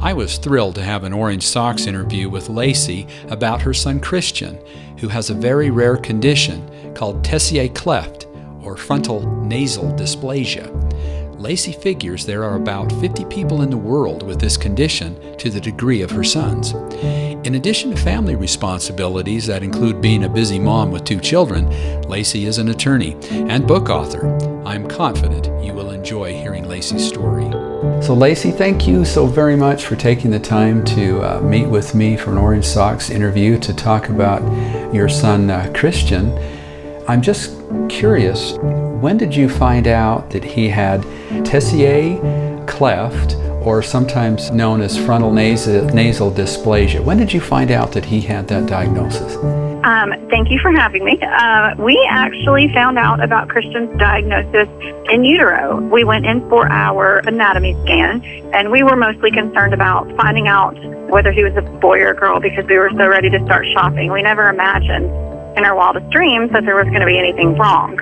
I 0.00 0.12
was 0.12 0.38
thrilled 0.38 0.74
to 0.74 0.82
have 0.82 1.04
an 1.04 1.12
Orange 1.12 1.46
Socks 1.46 1.86
interview 1.86 2.28
with 2.28 2.48
Lacey 2.48 3.06
about 3.28 3.62
her 3.62 3.72
son 3.72 4.00
Christian, 4.00 4.58
who 4.98 5.08
has 5.08 5.30
a 5.30 5.34
very 5.34 5.70
rare 5.70 5.96
condition 5.96 6.94
called 6.94 7.24
Tessier 7.24 7.68
cleft 7.68 8.26
or 8.62 8.76
frontal 8.76 9.20
nasal 9.44 9.92
dysplasia. 9.92 10.70
Lacey 11.40 11.72
figures 11.72 12.24
there 12.24 12.44
are 12.44 12.56
about 12.56 12.90
50 12.92 13.24
people 13.26 13.62
in 13.62 13.70
the 13.70 13.76
world 13.76 14.22
with 14.22 14.40
this 14.40 14.56
condition 14.56 15.36
to 15.38 15.50
the 15.50 15.60
degree 15.60 16.02
of 16.02 16.10
her 16.10 16.24
son's. 16.24 16.72
In 17.46 17.56
addition 17.56 17.90
to 17.90 17.96
family 17.96 18.34
responsibilities 18.34 19.46
that 19.46 19.62
include 19.62 20.00
being 20.00 20.24
a 20.24 20.28
busy 20.28 20.58
mom 20.58 20.90
with 20.90 21.04
two 21.04 21.20
children, 21.20 21.68
Lacey 22.02 22.46
is 22.46 22.58
an 22.58 22.68
attorney 22.68 23.16
and 23.30 23.66
book 23.66 23.90
author. 23.90 24.26
I'm 24.64 24.88
confident 24.88 25.46
you 25.62 25.74
will 25.74 25.90
enjoy 26.04 26.34
hearing 26.34 26.68
Lacey's 26.68 27.08
story. 27.08 27.50
So, 28.02 28.12
Lacey, 28.12 28.50
thank 28.50 28.86
you 28.86 29.06
so 29.06 29.24
very 29.24 29.56
much 29.56 29.86
for 29.86 29.96
taking 29.96 30.30
the 30.30 30.38
time 30.38 30.84
to 30.84 31.22
uh, 31.22 31.40
meet 31.40 31.64
with 31.66 31.94
me 31.94 32.14
for 32.14 32.30
an 32.30 32.36
Orange 32.36 32.66
Socks 32.66 33.08
interview 33.08 33.58
to 33.60 33.72
talk 33.72 34.10
about 34.10 34.42
your 34.92 35.08
son, 35.08 35.48
uh, 35.48 35.72
Christian. 35.74 36.30
I'm 37.08 37.22
just 37.22 37.58
curious, 37.88 38.52
when 39.00 39.16
did 39.16 39.34
you 39.34 39.48
find 39.48 39.88
out 39.88 40.28
that 40.28 40.44
he 40.44 40.68
had 40.68 41.00
Tessier 41.42 42.66
cleft, 42.66 43.36
or 43.64 43.82
sometimes 43.82 44.50
known 44.50 44.80
as 44.80 44.96
frontal 44.96 45.32
nasal, 45.32 45.84
nasal 45.86 46.30
dysplasia? 46.30 47.02
When 47.02 47.16
did 47.16 47.32
you 47.32 47.40
find 47.40 47.70
out 47.70 47.92
that 47.92 48.04
he 48.04 48.20
had 48.20 48.48
that 48.48 48.66
diagnosis? 48.66 49.36
Um, 49.84 50.14
thank 50.30 50.50
you 50.50 50.58
for 50.60 50.72
having 50.72 51.04
me. 51.04 51.18
Uh, 51.20 51.74
we 51.78 51.94
actually 52.10 52.72
found 52.72 52.98
out 52.98 53.22
about 53.22 53.48
Christian's 53.50 53.98
diagnosis 53.98 54.68
in 55.12 55.24
utero. 55.24 55.78
We 55.78 56.04
went 56.04 56.24
in 56.24 56.40
for 56.48 56.66
our 56.66 57.18
anatomy 57.26 57.74
scan, 57.84 58.24
and 58.54 58.70
we 58.70 58.82
were 58.82 58.96
mostly 58.96 59.30
concerned 59.30 59.74
about 59.74 60.10
finding 60.16 60.48
out 60.48 60.74
whether 61.10 61.32
he 61.32 61.44
was 61.44 61.54
a 61.56 61.62
boy 61.80 62.00
or 62.00 62.10
a 62.12 62.16
girl 62.16 62.40
because 62.40 62.64
we 62.66 62.78
were 62.78 62.90
so 62.96 63.06
ready 63.08 63.28
to 63.28 63.44
start 63.44 63.66
shopping. 63.74 64.10
We 64.10 64.22
never 64.22 64.48
imagined 64.48 65.04
in 65.58 65.64
our 65.64 65.74
wildest 65.76 66.08
dreams 66.10 66.50
that 66.52 66.64
there 66.64 66.76
was 66.76 66.86
going 66.86 67.00
to 67.00 67.06
be 67.06 67.18
anything 67.18 67.56
wrong. 67.58 68.00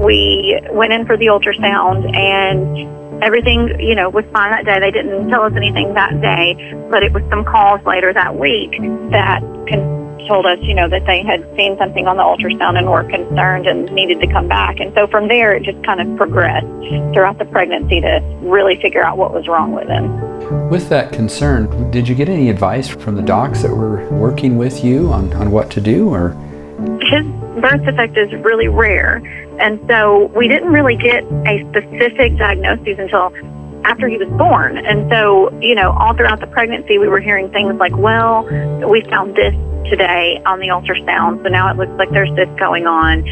We 0.00 0.60
went 0.70 0.92
in 0.92 1.06
for 1.06 1.16
the 1.16 1.26
ultrasound 1.26 2.14
and 2.14 3.01
everything, 3.22 3.80
you 3.80 3.94
know, 3.94 4.10
was 4.10 4.24
fine 4.32 4.50
that 4.50 4.64
day. 4.64 4.80
They 4.80 4.90
didn't 4.90 5.28
tell 5.28 5.42
us 5.42 5.52
anything 5.56 5.94
that 5.94 6.20
day, 6.20 6.56
but 6.90 7.02
it 7.02 7.12
was 7.12 7.22
some 7.30 7.44
calls 7.44 7.80
later 7.86 8.12
that 8.12 8.36
week 8.36 8.72
that 9.12 9.40
con- 9.70 10.02
told 10.28 10.46
us, 10.46 10.58
you 10.62 10.74
know, 10.74 10.88
that 10.88 11.06
they 11.06 11.22
had 11.22 11.40
seen 11.56 11.76
something 11.78 12.06
on 12.06 12.16
the 12.16 12.22
ultrasound 12.22 12.78
and 12.78 12.88
were 12.88 13.04
concerned 13.04 13.66
and 13.66 13.90
needed 13.92 14.20
to 14.20 14.26
come 14.26 14.48
back. 14.48 14.80
And 14.80 14.92
so 14.94 15.06
from 15.06 15.28
there, 15.28 15.54
it 15.54 15.62
just 15.62 15.82
kind 15.84 16.00
of 16.00 16.16
progressed 16.16 16.66
throughout 17.14 17.38
the 17.38 17.44
pregnancy 17.44 18.00
to 18.00 18.20
really 18.42 18.80
figure 18.80 19.04
out 19.04 19.18
what 19.18 19.32
was 19.32 19.48
wrong 19.48 19.72
with 19.72 19.88
him. 19.88 20.68
With 20.68 20.88
that 20.90 21.12
concern, 21.12 21.90
did 21.90 22.08
you 22.08 22.14
get 22.14 22.28
any 22.28 22.50
advice 22.50 22.88
from 22.88 23.16
the 23.16 23.22
docs 23.22 23.62
that 23.62 23.70
were 23.70 24.08
working 24.10 24.56
with 24.58 24.84
you 24.84 25.12
on, 25.12 25.32
on 25.34 25.50
what 25.50 25.70
to 25.72 25.80
do 25.80 26.08
or? 26.08 26.36
His 27.02 27.26
birth 27.60 27.84
defect 27.84 28.16
is 28.16 28.32
really 28.44 28.68
rare. 28.68 29.16
And 29.60 29.80
so 29.88 30.26
we 30.34 30.48
didn't 30.48 30.72
really 30.72 30.96
get 30.96 31.24
a 31.46 31.60
specific 31.70 32.36
diagnosis 32.38 32.98
until 32.98 33.32
after 33.84 34.08
he 34.08 34.16
was 34.16 34.28
born. 34.38 34.78
And 34.78 35.10
so, 35.10 35.52
you 35.60 35.74
know, 35.74 35.92
all 35.92 36.14
throughout 36.14 36.40
the 36.40 36.46
pregnancy, 36.46 36.98
we 36.98 37.08
were 37.08 37.20
hearing 37.20 37.50
things 37.50 37.74
like, 37.76 37.96
well, 37.96 38.44
we 38.88 39.02
found 39.02 39.36
this 39.36 39.54
today 39.90 40.40
on 40.46 40.60
the 40.60 40.68
ultrasound. 40.68 41.42
So 41.42 41.48
now 41.48 41.70
it 41.70 41.76
looks 41.76 41.92
like 41.98 42.10
there's 42.10 42.34
this 42.36 42.48
going 42.58 42.86
on. 42.86 43.26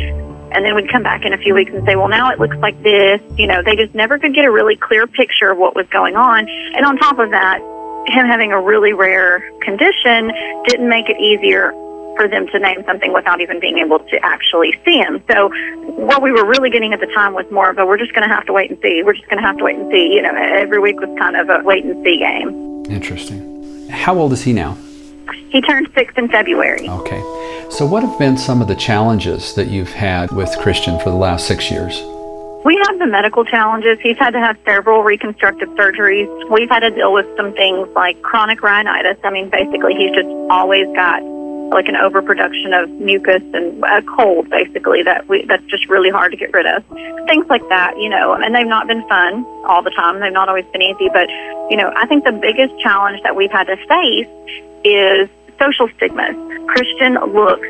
And 0.53 0.65
then 0.65 0.75
we'd 0.75 0.91
come 0.91 1.05
back 1.05 1.25
in 1.25 1.33
a 1.33 1.39
few 1.39 1.55
weeks 1.55 1.71
and 1.73 1.87
say, 1.87 1.95
well, 1.95 2.09
now 2.09 2.31
it 2.31 2.41
looks 2.41 2.57
like 2.57 2.81
this. 2.83 3.21
You 3.39 3.47
know, 3.47 3.63
they 3.63 3.77
just 3.77 3.95
never 3.95 4.19
could 4.19 4.35
get 4.35 4.45
a 4.45 4.51
really 4.51 4.77
clear 4.77 5.07
picture 5.07 5.51
of 5.51 5.59
what 5.59 5.77
was 5.77 5.87
going 5.93 6.17
on. 6.17 6.49
And 6.49 6.85
on 6.85 6.97
top 6.99 7.19
of 7.21 7.31
that, 7.31 7.61
him 8.09 8.27
having 8.27 8.51
a 8.51 8.61
really 8.61 8.93
rare 8.93 9.41
condition 9.61 10.33
didn't 10.67 10.89
make 10.89 11.09
it 11.09 11.21
easier 11.21 11.73
for 12.17 12.29
them 12.29 12.47
to 12.49 12.59
name 12.59 12.83
something 12.87 13.13
without 13.13 13.41
even 13.41 13.61
being 13.61 13.79
able 13.79 13.99
to 13.99 14.25
actually 14.25 14.79
see 14.85 14.99
him. 14.99 15.23
So 15.31 15.51
what 15.97 16.23
we 16.23 16.33
were 16.33 16.47
really 16.47 16.71
getting 16.71 16.93
at 16.93 17.01
the 17.01 17.07
time 17.07 17.35
was 17.35 17.51
more 17.51 17.71
of 17.71 17.79
a 17.79 17.87
we're 17.87 17.99
just 17.99 18.13
going 18.15 18.29
to 18.29 18.35
have 18.35 18.47
to 18.47 18.53
wait 18.53 18.71
and 18.71 18.79
see. 18.81 19.03
We're 19.03 19.15
just 19.15 19.29
going 19.29 19.41
to 19.41 19.47
have 19.47 19.57
to 19.59 19.65
wait 19.65 19.77
and 19.77 19.91
see. 19.91 20.15
You 20.15 20.23
know, 20.23 20.35
every 20.35 20.79
week 20.79 21.01
was 21.01 21.11
kind 21.19 21.37
of 21.37 21.49
a 21.49 21.63
wait 21.65 21.85
and 21.85 22.03
see 22.05 22.19
game. 22.19 22.87
Interesting. 22.91 23.89
How 23.89 24.17
old 24.19 24.33
is 24.33 24.43
he 24.43 24.53
now? 24.53 24.77
He 25.51 25.61
turned 25.61 25.89
six 25.95 26.15
in 26.17 26.29
February. 26.29 26.89
Okay. 26.89 27.21
So 27.71 27.87
what 27.87 28.03
have 28.03 28.19
been 28.19 28.37
some 28.37 28.61
of 28.61 28.69
the 28.69 28.75
challenges 28.75 29.55
that 29.55 29.69
you've 29.69 29.93
had 29.93 30.31
with 30.33 30.51
Christian 30.59 30.99
for 30.99 31.11
the 31.11 31.17
last 31.17 31.47
six 31.47 31.71
years? 31.71 32.01
We 32.65 32.79
have 32.87 32.99
the 32.99 33.07
medical 33.07 33.45
challenges. 33.45 33.99
He's 34.03 34.19
had 34.19 34.33
to 34.33 34.39
have 34.39 34.59
several 34.67 35.03
reconstructive 35.03 35.69
surgeries. 35.71 36.29
We've 36.51 36.69
had 36.69 36.81
to 36.81 36.91
deal 36.91 37.13
with 37.13 37.27
some 37.37 37.53
things 37.55 37.89
like 37.95 38.21
chronic 38.23 38.63
rhinitis. 38.63 39.17
I 39.25 39.31
mean, 39.31 39.49
basically, 39.49 39.95
he's 39.95 40.11
just 40.15 40.29
always 40.51 40.87
got 40.95 41.23
like 41.71 41.89
an 41.89 41.97
overproduction 41.97 42.73
of 42.73 42.91
mucus 42.91 43.43
and 43.55 43.83
a 43.85 44.03
cold, 44.03 44.51
basically, 44.51 45.03
that 45.03 45.29
we 45.29 45.45
that's 45.47 45.65
just 45.65 45.89
really 45.89 46.11
hard 46.11 46.33
to 46.33 46.37
get 46.37 46.53
rid 46.53 46.67
of. 46.67 46.85
Things 47.27 47.47
like 47.49 47.67
that, 47.69 47.97
you 47.99 48.09
know, 48.09 48.33
and 48.35 48.55
they've 48.55 48.67
not 48.67 48.87
been 48.87 49.07
fun 49.09 49.45
all 49.69 49.83
the 49.83 49.91
time. 49.91 50.21
They've 50.21 50.33
not 50.33 50.49
always 50.49 50.67
been 50.73 50.83
easy, 50.83 51.09
but 51.13 51.29
you 51.71 51.77
know, 51.77 51.93
I 51.97 52.07
think 52.07 52.25
the 52.25 52.33
biggest 52.33 52.79
challenge 52.81 53.23
that 53.23 53.37
we've 53.37 53.53
had 53.53 53.65
to 53.65 53.77
face 53.87 54.29
is 54.85 55.29
social 55.59 55.89
stigmas. 55.97 56.35
Christian 56.69 57.15
looks 57.33 57.67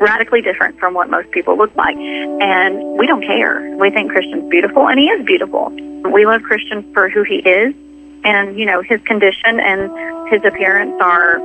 radically 0.00 0.42
different 0.42 0.78
from 0.78 0.94
what 0.94 1.10
most 1.10 1.30
people 1.30 1.56
look 1.56 1.74
like. 1.76 1.96
And 1.96 2.98
we 2.98 3.06
don't 3.06 3.22
care. 3.22 3.76
We 3.76 3.90
think 3.90 4.10
Christian's 4.10 4.48
beautiful, 4.50 4.88
and 4.88 4.98
he 4.98 5.06
is 5.06 5.24
beautiful. 5.24 5.70
We 6.12 6.26
love 6.26 6.42
Christian 6.42 6.92
for 6.92 7.08
who 7.08 7.22
he 7.22 7.36
is. 7.36 7.74
And, 8.24 8.58
you 8.58 8.66
know, 8.66 8.82
his 8.82 9.00
condition 9.02 9.58
and 9.58 9.90
his 10.30 10.44
appearance 10.44 10.94
are 11.00 11.38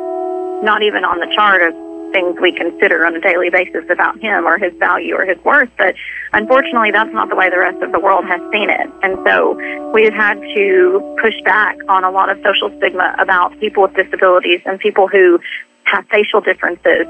not 0.63 0.81
even 0.81 1.03
on 1.03 1.19
the 1.19 1.31
chart 1.35 1.62
of 1.62 1.73
things 2.12 2.38
we 2.41 2.51
consider 2.51 3.06
on 3.06 3.16
a 3.16 3.22
daily 3.22 3.50
basis 3.50 3.85
about 3.90 4.19
him 4.19 4.45
or 4.45 4.57
his 4.57 4.73
value 4.79 5.16
or 5.16 5.25
his 5.25 5.38
worth. 5.44 5.69
But 5.78 5.95
unfortunately, 6.34 6.91
that's 6.91 7.13
not 7.13 7.29
the 7.29 7.35
way 7.35 7.50
the 7.50 7.59
rest 7.59 7.81
of 7.81 7.91
the 7.91 8.00
world 8.00 8.25
has 8.25 8.41
seen 8.51 8.69
it. 8.69 8.90
And 9.03 9.17
so 9.25 9.59
we've 9.91 10.13
had 10.13 10.40
to 10.56 11.17
push 11.22 11.35
back 11.44 11.78
on 11.90 12.03
a 12.03 12.12
lot 12.12 12.29
of 12.29 12.38
social 12.44 12.75
stigma 12.78 13.16
about 13.19 13.57
people 13.59 13.84
with 13.84 13.94
disabilities 13.96 14.62
and 14.66 14.79
people 14.79 15.07
who 15.07 15.40
have 15.84 16.06
facial 16.07 16.41
differences. 16.41 17.06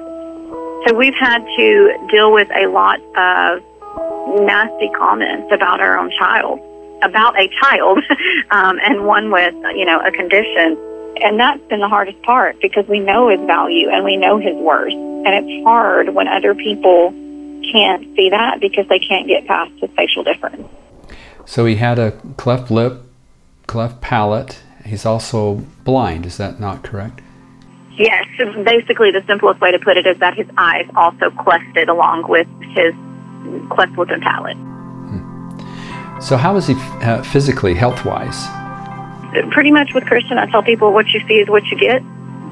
So 0.86 0.94
we've 0.96 1.16
had 1.16 1.46
to 1.58 2.08
deal 2.10 2.32
with 2.32 2.48
a 2.56 2.68
lot 2.68 3.00
of 3.18 3.64
nasty 4.46 4.90
comments 4.98 5.52
about 5.52 5.82
our 5.82 5.98
own 5.98 6.12
child, 6.18 6.60
about 7.02 7.40
a 7.40 7.50
child, 7.62 8.00
um, 8.52 8.80
and 8.84 9.06
one 9.06 9.32
with, 9.32 9.54
you 9.76 9.86
know, 9.86 10.00
a 10.00 10.12
condition 10.12 10.78
and 11.22 11.40
that's 11.40 11.64
been 11.68 11.80
the 11.80 11.88
hardest 11.88 12.22
part 12.24 12.60
because 12.62 12.88
we 12.88 13.00
know 13.00 13.30
his 13.30 13.40
value 13.42 13.90
and 13.90 14.04
we 14.04 14.18
know 14.18 14.38
his 14.38 14.56
worth. 14.56 14.94
And 14.94 15.28
it's 15.28 15.66
hard 15.66 16.14
when 16.14 16.28
other 16.28 16.56
people 16.56 17.12
can't 17.72 18.04
see 18.16 18.30
that 18.30 18.60
because 18.60 18.88
they 18.88 19.00
can't 19.00 19.28
get 19.28 19.46
past 19.46 19.72
his 19.80 19.90
facial 19.96 20.24
difference. 20.24 20.68
So 21.46 21.66
he 21.66 21.76
had 21.76 22.00
a 22.00 22.12
cleft 22.38 22.72
lip, 22.72 23.02
cleft 23.68 24.02
palate. 24.02 24.60
He's 24.86 25.06
also 25.06 25.66
blind. 25.84 26.26
Is 26.26 26.38
that 26.38 26.60
not 26.60 26.84
correct? 26.84 27.22
Yes. 27.98 28.26
Basically, 28.64 29.12
the 29.12 29.24
simplest 29.28 29.60
way 29.60 29.72
to 29.72 29.80
put 29.80 29.98
it 29.98 30.06
is 30.06 30.18
that 30.20 30.36
his 30.36 30.48
eyes 30.58 30.86
also 30.96 31.30
clefted 31.32 31.90
along 31.90 32.30
with 32.30 32.48
his 32.62 32.94
cleft 33.72 33.98
lip 33.98 34.10
and 34.10 34.22
palate. 34.22 34.58
Hmm. 34.58 36.20
So, 36.22 36.38
how 36.38 36.56
is 36.56 36.68
he 36.68 36.76
uh, 37.02 37.24
physically, 37.24 37.74
health 37.74 38.06
wise? 38.06 38.48
Pretty 39.52 39.72
much 39.72 39.94
with 39.94 40.06
Christian, 40.06 40.38
I 40.38 40.50
tell 40.50 40.64
people 40.64 40.94
what 40.94 41.08
you 41.10 41.20
see 41.28 41.36
is 41.36 41.50
what 41.50 41.66
you 41.68 41.78
get. 41.78 42.02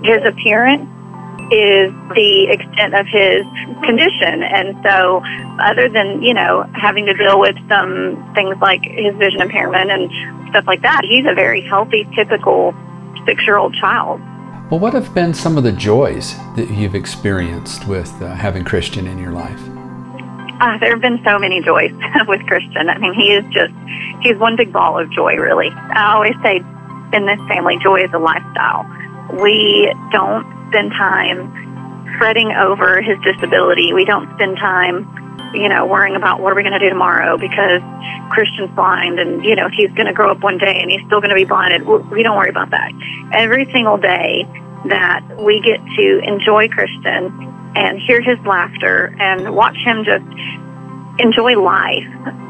His 0.04 0.24
appearance 0.26 0.90
is 1.52 1.94
the 2.16 2.48
extent 2.50 2.96
of 2.96 3.06
his 3.06 3.46
condition. 3.84 4.44
And 4.44 4.76
so, 4.84 5.22
other 5.60 5.90
than, 5.90 6.22
you 6.22 6.34
know, 6.34 6.68
having 6.74 7.06
to 7.06 7.14
deal 7.14 7.40
with 7.40 7.56
some 7.70 8.32
things 8.34 8.58
like 8.62 8.84
his 8.84 9.16
vision 9.16 9.42
impairment 9.42 9.92
and 9.92 10.10
stuff 10.50 10.66
like 10.66 10.82
that, 10.82 11.04
he's 11.06 11.26
a 11.28 11.36
very 11.36 11.62
healthy, 11.62 12.08
typical 12.16 12.74
six 13.26 13.46
year 13.46 13.58
old 13.58 13.76
child. 13.76 14.22
Well, 14.72 14.80
what 14.80 14.94
have 14.94 15.14
been 15.14 15.34
some 15.34 15.58
of 15.58 15.64
the 15.64 15.72
joys 15.72 16.36
that 16.56 16.72
you've 16.72 16.96
experienced 16.96 17.88
with 17.88 18.10
uh, 18.22 18.34
having 18.34 18.64
Christian 18.64 19.06
in 19.06 19.20
your 19.20 19.32
life? 19.32 19.62
Uh, 20.60 20.78
there 20.80 20.90
have 20.92 21.02
been 21.02 21.22
so 21.24 21.38
many 21.38 21.62
joys 21.62 21.92
with 22.28 22.42
Christian. 22.48 22.90
I 22.90 22.98
mean, 22.98 23.14
he 23.14 23.34
is 23.34 23.46
just, 23.54 23.74
he's 24.22 24.38
one 24.38 24.56
big 24.56 24.74
ball 24.74 24.98
of 24.98 25.12
joy, 25.12 25.36
really. 25.36 25.70
I 25.70 26.14
always 26.14 26.34
say 26.42 26.64
in 27.16 27.26
this 27.26 27.40
family, 27.48 27.78
joy 27.82 28.04
is 28.04 28.12
a 28.14 28.20
lifestyle. 28.20 28.86
We 29.42 29.92
don't 30.12 30.46
spend 30.70 30.92
time 30.92 31.48
fretting 32.18 32.52
over 32.52 33.02
his 33.02 33.18
disability. 33.24 33.94
We 33.94 34.06
don't 34.06 34.30
spend 34.36 34.58
time, 34.58 35.08
you 35.54 35.70
know, 35.70 35.86
worrying 35.86 36.16
about 36.16 36.42
what 36.42 36.52
are 36.52 36.56
we 36.56 36.64
going 36.64 36.78
to 36.78 36.80
do 36.80 36.90
tomorrow 36.90 37.38
because 37.38 37.82
Christian's 38.30 38.72
blind 38.76 39.20
and, 39.20 39.44
you 39.44 39.56
know, 39.56 39.70
he's 39.72 39.92
going 39.92 40.08
to 40.08 40.14
grow 40.14 40.32
up 40.32 40.44
one 40.44 40.58
day 40.58 40.78
and 40.82 40.92
he's 40.92 41.02
still 41.08 41.22
going 41.22 41.30
to 41.30 41.36
be 41.36 41.46
blinded. 41.46 41.88
We 41.88 42.24
don't 42.24 42.38
worry 42.38 42.50
about 42.50 42.72
that. 42.72 42.92
Every 43.32 43.66
single 43.72 43.98
day 43.98 44.46
that 44.90 45.24
we 45.40 45.62
get 45.62 45.80
to 45.98 46.20
enjoy 46.24 46.68
Christian 46.68 47.32
and 47.76 48.00
hear 48.00 48.22
his 48.22 48.38
laughter 48.46 49.16
and 49.20 49.56
watch 49.56 49.78
him 49.78 50.04
just 50.04 50.26
enjoy 51.20 51.60
life, 51.60 52.06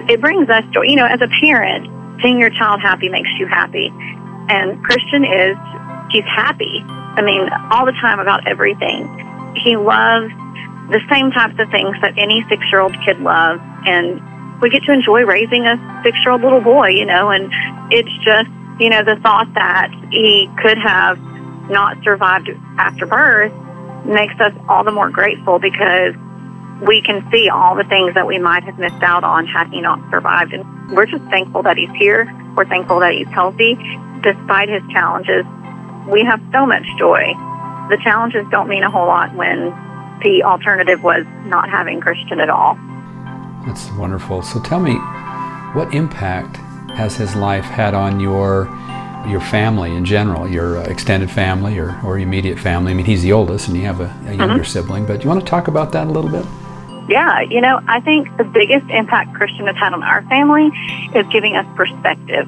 it 0.10 0.20
brings 0.22 0.50
us 0.50 0.64
joy. 0.74 0.84
You 0.84 0.98
know, 0.98 1.06
as 1.06 1.22
a 1.22 1.30
parent, 1.40 1.88
seeing 2.22 2.40
your 2.40 2.50
child 2.50 2.82
happy 2.82 3.10
makes 3.10 3.30
you 3.40 3.48
happy. 3.48 3.92
And 4.50 4.84
Christian 4.84 5.26
is, 5.26 5.58
he's 6.12 6.26
happy. 6.26 6.84
I 6.86 7.22
mean, 7.22 7.50
all 7.72 7.86
the 7.86 7.94
time 7.94 8.20
about 8.20 8.48
everything. 8.48 9.08
He 9.56 9.78
loves 9.78 10.32
the 10.90 11.02
same 11.10 11.32
types 11.32 11.56
of 11.60 11.70
things 11.72 11.96
that 12.02 12.18
any 12.18 12.46
six 12.50 12.64
year 12.72 12.82
old 12.82 12.96
kid 13.06 13.20
loves. 13.20 13.62
And 13.86 14.22
we 14.62 14.70
get 14.70 14.84
to 14.84 14.94
enjoy 14.94 15.24
raising 15.24 15.66
a 15.66 16.02
six 16.04 16.18
year 16.24 16.32
old 16.32 16.42
little 16.42 16.62
boy, 16.62 16.90
you 16.90 17.06
know, 17.06 17.30
and 17.30 17.52
it's 17.92 18.12
just, 18.24 18.50
you 18.80 18.90
know, 18.90 19.04
the 19.04 19.16
thought 19.22 19.54
that 19.56 19.92
he 20.12 20.50
could 20.62 20.78
have 20.78 21.20
not 21.70 21.98
survived 22.04 22.50
after 22.78 23.06
birth 23.06 23.54
makes 24.06 24.40
us 24.40 24.54
all 24.70 24.84
the 24.84 24.92
more 24.92 25.10
grateful 25.10 25.58
because 25.60 26.14
we 26.86 27.02
can 27.02 27.28
see 27.32 27.50
all 27.50 27.76
the 27.76 27.86
things 27.86 28.14
that 28.14 28.28
we 28.28 28.38
might 28.38 28.64
have 28.64 28.78
missed 28.78 29.02
out 29.02 29.24
on 29.24 29.48
had 29.48 29.70
he 29.70 29.82
not 29.82 30.00
survived. 30.12 30.54
And 30.54 30.92
we're 30.92 31.06
just 31.06 31.24
thankful 31.26 31.64
that 31.64 31.78
he's 31.78 31.90
here. 31.92 32.32
We're 32.56 32.68
thankful 32.68 33.00
that 33.00 33.14
he's 33.14 33.28
healthy. 33.28 33.76
Despite 34.26 34.70
his 34.70 34.82
challenges, 34.90 35.46
we 36.10 36.24
have 36.24 36.42
so 36.52 36.66
much 36.66 36.84
joy. 36.98 37.22
The 37.90 38.00
challenges 38.04 38.44
don't 38.50 38.68
mean 38.68 38.82
a 38.82 38.90
whole 38.90 39.06
lot 39.06 39.36
when 39.36 39.70
the 40.24 40.42
alternative 40.42 41.04
was 41.04 41.26
not 41.46 41.70
having 41.70 42.02
Christian 42.02 42.40
at 42.40 42.50
all. 42.50 42.76
That's 43.68 43.92
wonderful. 43.92 44.42
So 44.42 44.60
tell 44.60 44.80
me, 44.80 44.96
what 45.74 45.94
impact 45.94 46.58
has 46.98 47.16
his 47.16 47.36
life 47.36 47.66
had 47.66 47.94
on 47.94 48.20
your 48.20 48.66
your 49.28 49.42
family 49.42 49.96
in 49.96 50.06
general, 50.06 50.48
your 50.48 50.78
uh, 50.78 50.84
extended 50.84 51.30
family 51.30 51.78
or, 51.78 52.00
or 52.04 52.18
immediate 52.18 52.58
family? 52.58 52.92
I 52.92 52.96
mean, 52.96 53.06
he's 53.06 53.22
the 53.22 53.32
oldest 53.32 53.68
and 53.68 53.78
you 53.78 53.84
have 53.84 54.00
a, 54.00 54.06
a 54.28 54.34
younger 54.34 54.56
mm-hmm. 54.56 54.64
sibling, 54.64 55.06
but 55.06 55.18
do 55.20 55.24
you 55.24 55.30
want 55.30 55.42
to 55.42 55.48
talk 55.48 55.68
about 55.68 55.92
that 55.92 56.08
a 56.08 56.10
little 56.10 56.32
bit? 56.32 56.46
Yeah, 57.08 57.42
you 57.42 57.62
know, 57.62 57.80
I 57.88 58.00
think 58.02 58.36
the 58.38 58.44
biggest 58.44 58.90
impact 58.90 59.36
Christian 59.36 59.68
has 59.68 59.76
had 59.76 59.94
on 59.94 60.02
our 60.02 60.24
family 60.24 60.72
is 61.14 61.26
giving 61.32 61.56
us 61.56 61.66
perspective. 61.76 62.48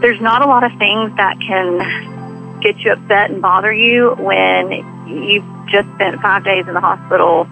There's 0.00 0.20
not 0.20 0.42
a 0.42 0.46
lot 0.46 0.62
of 0.62 0.72
things 0.78 1.16
that 1.16 1.40
can 1.40 2.60
get 2.60 2.78
you 2.78 2.92
upset 2.92 3.30
and 3.30 3.40
bother 3.40 3.72
you 3.72 4.14
when 4.18 4.70
you've 5.06 5.44
just 5.68 5.88
spent 5.94 6.20
five 6.20 6.44
days 6.44 6.66
in 6.66 6.74
the 6.74 6.80
hospital 6.80 7.46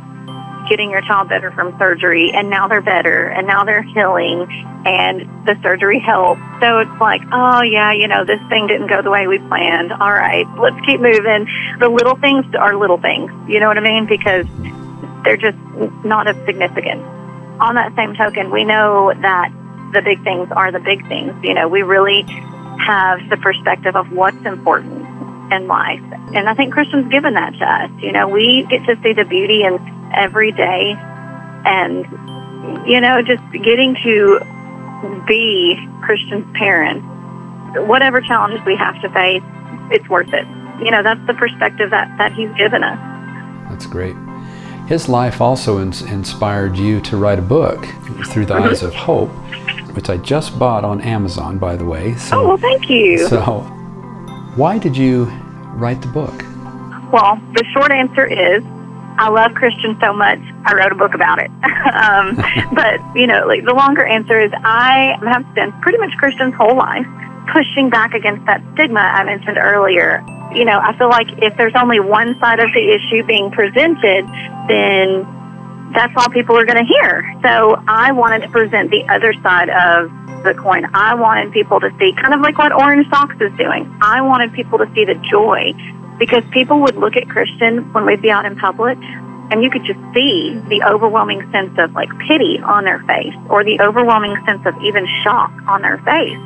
getting 0.69 0.91
your 0.91 1.03
child 1.03 1.29
better 1.29 1.51
from 1.53 1.77
surgery 1.79 2.33
and 2.33 2.49
now 2.49 2.69
they're 2.69 2.81
better 2.81 3.27
and 3.29 3.47
now 3.47 3.65
they're 3.65 3.83
healing 3.83 4.47
and 4.87 5.47
the 5.47 5.59
surgery 5.63 5.99
helped. 5.99 6.41
So 6.61 6.79
it's 6.79 7.01
like, 7.01 7.21
oh 7.33 7.63
yeah, 7.63 7.93
you 7.93 8.09
know, 8.09 8.25
this 8.25 8.41
thing 8.49 8.67
didn't 8.67 8.89
go 8.89 9.03
the 9.03 9.11
way 9.11 9.27
we 9.27 9.39
planned. 9.39 9.93
All 9.93 10.13
right, 10.13 10.47
let's 10.59 10.79
keep 10.87 11.01
moving. 11.01 11.49
The 11.81 11.89
little 11.89 12.17
things 12.17 12.47
are 12.55 12.77
little 12.77 12.99
things. 12.99 13.31
You 13.49 13.61
know 13.61 13.69
what 13.69 13.79
I 13.79 13.81
mean? 13.81 14.07
Because 14.07 14.47
they're 15.25 15.37
just 15.37 15.59
not 16.05 16.29
as 16.29 16.37
significant. 16.47 17.01
On 17.61 17.75
that 17.77 17.95
same 17.95 18.15
token, 18.15 18.51
we 18.51 18.65
know 18.65 19.13
that 19.21 19.53
the 19.95 20.03
big 20.03 20.23
things 20.25 20.49
are 20.53 20.71
the 20.71 20.81
big 20.81 21.07
things. 21.09 21.33
You 21.43 21.55
know, 21.55 21.69
we 21.69 21.83
really 21.83 22.23
have 22.79 23.21
the 23.31 23.37
perspective 23.37 23.97
of 23.97 24.13
what's 24.13 24.45
important 24.45 25.07
in 25.53 25.67
life. 25.67 26.03
And 26.35 26.49
I 26.49 26.55
think 26.55 26.73
Christian's 26.75 27.11
given 27.11 27.35
that 27.35 27.55
to 27.55 27.65
us. 27.65 27.91
You 28.03 28.13
know, 28.13 28.29
we 28.29 28.67
get 28.69 28.85
to 28.87 29.01
see 29.03 29.13
the 29.13 29.25
beauty 29.25 29.63
in 29.63 29.79
every 30.15 30.53
day 30.53 30.95
and, 31.65 32.05
you 32.87 33.01
know, 33.01 33.23
just 33.23 33.43
getting 33.53 33.97
to 34.03 34.41
be 35.27 35.79
Christian's 36.03 36.47
parents. 36.57 37.07
Whatever 37.89 38.21
challenges 38.21 38.65
we 38.67 38.77
have 38.77 39.01
to 39.03 39.09
face, 39.11 39.43
it's 39.91 40.09
worth 40.09 40.33
it. 40.33 40.47
You 40.85 40.91
know, 40.91 41.03
that's 41.03 41.25
the 41.27 41.35
perspective 41.35 41.91
that, 41.91 42.17
that 42.19 42.33
he's 42.33 42.53
given 42.55 42.83
us. 42.83 42.99
That's 43.71 43.87
great. 43.87 44.17
His 44.87 45.09
life 45.09 45.41
also 45.41 45.81
ins- 45.81 46.03
inspired 46.03 46.77
you 46.77 47.01
to 47.03 47.17
write 47.17 47.39
a 47.39 47.43
book, 47.43 47.87
Through 48.27 48.47
the 48.47 48.55
Eyes 48.55 48.83
of 48.83 48.95
Hope, 48.95 49.31
which 49.95 50.11
I 50.11 50.17
just 50.17 50.59
bought 50.59 50.85
on 50.85 51.01
Amazon, 51.01 51.59
by 51.59 51.77
the 51.77 51.85
way. 51.85 52.15
So, 52.17 52.41
oh, 52.41 52.49
well, 52.49 52.57
thank 52.57 52.91
you. 52.91 53.27
So, 53.29 53.41
why 54.57 54.79
did 54.79 54.97
you 54.97 55.25
write 55.75 56.01
the 56.01 56.09
book? 56.09 56.35
Well, 57.13 57.41
the 57.55 57.65
short 57.73 57.93
answer 57.93 58.27
is 58.27 58.63
I 59.17 59.29
love 59.29 59.55
Christian 59.55 59.97
so 60.01 60.13
much, 60.13 60.41
I 60.65 60.75
wrote 60.75 60.93
a 60.93 60.97
book 60.97 61.15
about 61.15 61.39
it. 61.39 61.51
um, 61.95 62.37
but, 62.75 63.01
you 63.17 63.27
know, 63.27 63.47
like 63.47 63.65
the 63.65 63.75
longer 63.75 64.05
answer 64.05 64.41
is 64.41 64.51
I 64.65 65.17
have 65.23 65.45
spent 65.53 65.81
pretty 65.81 65.99
much 65.99 66.11
Christian's 66.19 66.55
whole 66.55 66.77
life 66.77 67.07
pushing 67.53 67.91
back 67.91 68.15
against 68.15 68.45
that 68.47 68.63
stigma 68.75 69.01
I 69.01 69.23
mentioned 69.25 69.59
earlier 69.59 70.25
you 70.55 70.65
know, 70.65 70.79
I 70.79 70.97
feel 70.97 71.11
like 71.11 71.27
if 71.43 71.57
there's 71.57 71.75
only 71.75 72.01
one 72.01 72.39
side 72.39 72.61
of 72.61 72.73
the 72.73 72.95
issue 72.95 73.25
being 73.27 73.51
presented, 73.51 74.25
then 74.69 75.27
that's 75.95 76.13
all 76.17 76.29
people 76.29 76.59
are 76.59 76.67
going 76.67 76.79
to 76.79 76.85
hear. 76.85 77.35
So 77.43 77.81
I 77.87 78.13
wanted 78.13 78.43
to 78.43 78.49
present 78.49 78.91
the 78.91 79.05
other 79.09 79.33
side 79.43 79.71
of 79.71 80.11
the 80.45 80.55
coin. 80.55 80.85
I 80.93 81.15
wanted 81.15 81.53
people 81.53 81.81
to 81.81 81.91
see 81.99 82.13
kind 82.21 82.35
of 82.35 82.41
like 82.41 82.59
what 82.59 82.73
Orange 82.73 83.09
Socks 83.09 83.37
is 83.41 83.53
doing. 83.57 83.91
I 84.03 84.21
wanted 84.21 84.53
people 84.53 84.79
to 84.79 84.87
see 84.95 85.05
the 85.05 85.15
joy 85.31 85.73
because 86.19 86.45
people 86.51 86.81
would 86.81 86.97
look 86.97 87.17
at 87.17 87.29
Christian 87.29 87.93
when 87.93 88.05
we'd 88.05 88.23
be 88.23 88.31
out 88.31 88.45
in 88.45 88.57
public 88.57 88.99
and 89.51 89.63
you 89.63 89.71
could 89.71 89.85
just 89.85 90.01
see 90.15 90.59
the 90.69 90.83
overwhelming 90.85 91.41
sense 91.53 91.77
of 91.79 91.93
like 91.93 92.09
pity 92.27 92.59
on 92.65 92.85
their 92.85 93.01
face 93.01 93.35
or 93.49 93.63
the 93.63 93.81
overwhelming 93.81 94.35
sense 94.47 94.65
of 94.67 94.75
even 94.83 95.07
shock 95.23 95.53
on 95.67 95.83
their 95.83 95.99
face. 95.99 96.39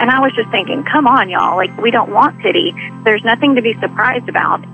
And 0.00 0.10
I 0.10 0.20
was 0.20 0.32
just 0.34 0.50
thinking, 0.50 0.84
come 0.84 1.06
on, 1.06 1.28
y'all, 1.28 1.56
like 1.56 1.76
we 1.78 1.90
don't 1.90 2.10
want 2.10 2.40
pity. 2.40 2.74
There's 3.04 3.22
nothing 3.24 3.54
to 3.56 3.62
be 3.62 3.74
surprised 3.80 4.28
about. 4.28 4.64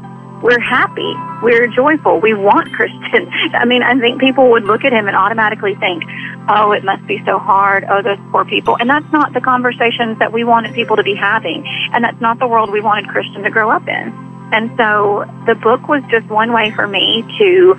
We're 0.42 0.60
happy. 0.60 1.14
We're 1.40 1.68
joyful. 1.68 2.20
We 2.20 2.34
want 2.34 2.72
Christian. 2.72 3.28
I 3.54 3.64
mean, 3.64 3.82
I 3.82 3.98
think 3.98 4.20
people 4.20 4.50
would 4.50 4.64
look 4.64 4.84
at 4.84 4.92
him 4.92 5.06
and 5.06 5.16
automatically 5.16 5.76
think, 5.76 6.02
oh, 6.48 6.72
it 6.72 6.84
must 6.84 7.06
be 7.06 7.22
so 7.24 7.38
hard. 7.38 7.84
Oh, 7.88 8.02
those 8.02 8.18
poor 8.32 8.44
people. 8.44 8.76
And 8.78 8.90
that's 8.90 9.10
not 9.12 9.32
the 9.32 9.40
conversations 9.40 10.18
that 10.18 10.32
we 10.32 10.42
wanted 10.42 10.74
people 10.74 10.96
to 10.96 11.04
be 11.04 11.14
having. 11.14 11.64
And 11.92 12.02
that's 12.02 12.20
not 12.20 12.40
the 12.40 12.48
world 12.48 12.70
we 12.70 12.80
wanted 12.80 13.08
Christian 13.08 13.42
to 13.42 13.50
grow 13.50 13.70
up 13.70 13.86
in. 13.86 14.12
And 14.52 14.70
so 14.76 15.24
the 15.46 15.54
book 15.54 15.88
was 15.88 16.02
just 16.10 16.26
one 16.26 16.52
way 16.52 16.72
for 16.72 16.86
me 16.86 17.24
to 17.38 17.76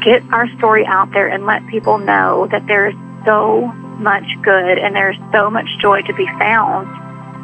get 0.00 0.22
our 0.32 0.48
story 0.56 0.86
out 0.86 1.12
there 1.12 1.28
and 1.28 1.44
let 1.44 1.66
people 1.66 1.98
know 1.98 2.48
that 2.50 2.66
there's 2.66 2.94
so 3.26 3.66
much 4.00 4.24
good 4.42 4.78
and 4.78 4.96
there's 4.96 5.18
so 5.30 5.50
much 5.50 5.68
joy 5.80 6.00
to 6.02 6.14
be 6.14 6.26
found 6.38 6.88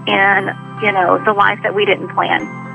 in, 0.09 0.57
you 0.83 0.93
know, 0.93 1.23
the 1.25 1.33
life 1.33 1.59
that 1.63 1.75
we 1.75 1.85
didn't 1.85 2.09
plan. 2.09 2.66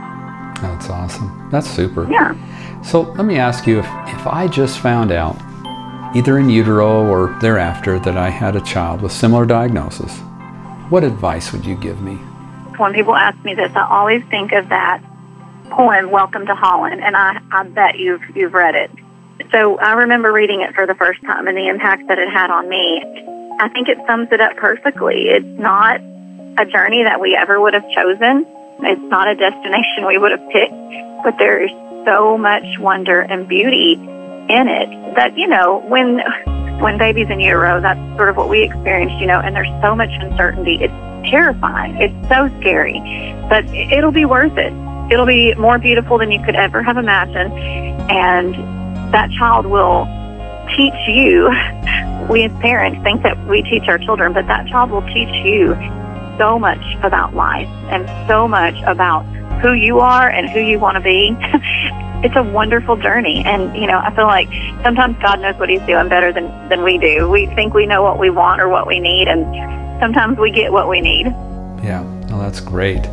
That's 0.61 0.89
awesome. 0.89 1.49
That's 1.51 1.69
super. 1.69 2.09
Yeah. 2.09 2.35
So 2.83 3.01
let 3.01 3.25
me 3.25 3.37
ask 3.37 3.67
you 3.67 3.79
if, 3.79 3.85
if 3.85 4.27
I 4.27 4.47
just 4.47 4.79
found 4.79 5.11
out, 5.11 5.35
either 6.15 6.37
in 6.37 6.49
utero 6.49 7.05
or 7.07 7.37
thereafter, 7.41 7.99
that 7.99 8.17
I 8.17 8.29
had 8.29 8.55
a 8.55 8.61
child 8.61 9.01
with 9.01 9.11
similar 9.11 9.45
diagnosis, 9.45 10.19
what 10.89 11.03
advice 11.03 11.51
would 11.51 11.65
you 11.65 11.75
give 11.75 12.01
me? 12.01 12.15
When 12.77 12.93
people 12.93 13.15
ask 13.15 13.43
me 13.43 13.53
this, 13.53 13.71
I 13.75 13.87
always 13.89 14.23
think 14.29 14.51
of 14.51 14.69
that 14.69 15.01
poem 15.69 16.11
"Welcome 16.11 16.45
to 16.47 16.55
Holland," 16.55 17.01
and 17.01 17.15
I, 17.15 17.39
I 17.51 17.63
bet 17.63 17.97
you've 17.97 18.21
you've 18.35 18.53
read 18.53 18.75
it. 18.75 18.91
So 19.51 19.79
I 19.79 19.93
remember 19.93 20.31
reading 20.31 20.61
it 20.61 20.73
for 20.75 20.85
the 20.85 20.95
first 20.95 21.21
time 21.23 21.47
and 21.47 21.57
the 21.57 21.67
impact 21.67 22.07
that 22.07 22.19
it 22.19 22.29
had 22.29 22.49
on 22.51 22.69
me. 22.69 23.01
I 23.59 23.69
think 23.69 23.87
it 23.87 23.97
sums 24.07 24.29
it 24.31 24.41
up 24.41 24.55
perfectly. 24.57 25.29
It's 25.29 25.59
not 25.59 26.01
a 26.57 26.65
journey 26.65 27.03
that 27.03 27.19
we 27.19 27.35
ever 27.35 27.59
would 27.61 27.73
have 27.73 27.89
chosen. 27.91 28.45
It's 28.83 29.01
not 29.09 29.27
a 29.27 29.35
destination 29.35 30.07
we 30.07 30.17
would 30.17 30.31
have 30.31 30.49
picked, 30.49 31.23
but 31.23 31.37
there 31.37 31.63
is 31.63 31.71
so 32.05 32.37
much 32.37 32.65
wonder 32.79 33.21
and 33.21 33.47
beauty 33.47 33.93
in 33.93 34.67
it 34.67 35.15
that 35.15 35.37
you 35.37 35.47
know 35.47 35.83
when 35.87 36.19
when 36.81 36.97
babies 36.97 37.27
in 37.29 37.39
utero, 37.39 37.79
that's 37.79 38.17
sort 38.17 38.29
of 38.29 38.37
what 38.37 38.49
we 38.49 38.63
experienced, 38.63 39.15
you 39.21 39.27
know, 39.27 39.39
and 39.39 39.55
there's 39.55 39.69
so 39.83 39.95
much 39.95 40.09
uncertainty. 40.19 40.79
It's 40.81 41.29
terrifying. 41.29 41.95
It's 41.97 42.27
so 42.27 42.49
scary, 42.59 42.99
but 43.49 43.63
it'll 43.65 44.11
be 44.11 44.25
worth 44.25 44.57
it 44.57 44.73
it'll 45.11 45.25
be 45.25 45.53
more 45.55 45.77
beautiful 45.77 46.17
than 46.17 46.31
you 46.31 46.41
could 46.43 46.55
ever 46.55 46.81
have 46.81 46.97
imagined. 46.97 47.51
And 48.09 48.55
that 49.13 49.29
child 49.31 49.65
will 49.65 50.05
teach 50.75 51.07
you. 51.07 51.49
We 52.29 52.43
as 52.43 52.51
parents 52.61 53.01
think 53.03 53.23
that 53.23 53.35
we 53.47 53.63
teach 53.63 53.89
our 53.89 53.97
children, 53.97 54.31
but 54.31 54.45
that 54.47 54.67
child 54.67 54.91
will 54.91 55.01
teach 55.01 55.43
you 55.43 55.73
so 56.41 56.57
much 56.57 56.83
about 57.03 57.35
life 57.35 57.67
and 57.91 58.09
so 58.27 58.47
much 58.47 58.73
about 58.87 59.21
who 59.61 59.73
you 59.73 59.99
are 59.99 60.27
and 60.27 60.49
who 60.49 60.59
you 60.59 60.79
want 60.79 60.95
to 60.95 61.01
be. 61.01 61.37
it's 62.25 62.35
a 62.35 62.41
wonderful 62.41 62.95
journey. 62.95 63.43
And, 63.45 63.75
you 63.77 63.85
know, 63.85 63.99
I 63.99 64.13
feel 64.15 64.25
like 64.25 64.47
sometimes 64.81 65.17
God 65.21 65.39
knows 65.39 65.55
what 65.57 65.69
he's 65.69 65.83
doing 65.83 66.09
better 66.09 66.33
than, 66.33 66.47
than 66.67 66.81
we 66.83 66.97
do. 66.97 67.29
We 67.29 67.45
think 67.45 67.75
we 67.75 67.85
know 67.85 68.01
what 68.01 68.17
we 68.17 68.31
want 68.31 68.59
or 68.59 68.69
what 68.69 68.87
we 68.87 68.99
need, 68.99 69.27
and 69.27 69.43
sometimes 70.01 70.39
we 70.39 70.49
get 70.49 70.71
what 70.71 70.89
we 70.89 70.99
need. 70.99 71.27
Yeah, 71.83 72.01
well, 72.29 72.39
that's 72.39 72.59
great. 72.59 73.05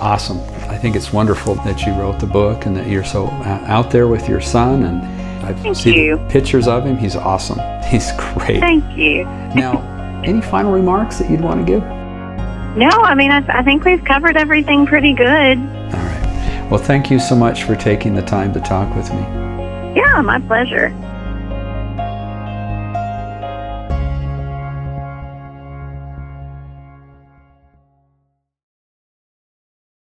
Awesome. 0.00 0.38
I 0.70 0.78
think 0.78 0.96
it's 0.96 1.12
wonderful 1.12 1.56
that 1.56 1.82
you 1.82 1.92
wrote 1.92 2.20
the 2.20 2.26
book 2.26 2.64
and 2.64 2.74
that 2.74 2.86
you're 2.86 3.04
so 3.04 3.26
uh, 3.26 3.64
out 3.66 3.90
there 3.90 4.08
with 4.08 4.30
your 4.30 4.40
son. 4.40 4.84
And 4.84 5.02
I've 5.44 5.60
Thank 5.60 5.76
seen 5.76 5.94
you. 5.94 6.16
pictures 6.30 6.66
of 6.68 6.86
him. 6.86 6.96
He's 6.96 7.16
awesome. 7.16 7.58
He's 7.90 8.10
great. 8.12 8.60
Thank 8.60 8.96
you. 8.96 9.24
now, 9.54 10.22
any 10.24 10.40
final 10.40 10.72
remarks 10.72 11.18
that 11.18 11.30
you'd 11.30 11.42
want 11.42 11.66
to 11.66 11.70
give? 11.70 11.99
No, 12.76 12.88
I 12.88 13.14
mean, 13.14 13.32
I, 13.32 13.44
I 13.48 13.62
think 13.62 13.84
we've 13.84 14.04
covered 14.04 14.36
everything 14.36 14.86
pretty 14.86 15.12
good. 15.12 15.58
All 15.58 15.92
right. 15.92 16.68
Well, 16.70 16.78
thank 16.78 17.10
you 17.10 17.18
so 17.18 17.34
much 17.34 17.64
for 17.64 17.74
taking 17.74 18.14
the 18.14 18.22
time 18.22 18.52
to 18.54 18.60
talk 18.60 18.94
with 18.94 19.12
me. 19.12 19.20
Yeah, 19.96 20.20
my 20.22 20.38
pleasure. 20.40 20.94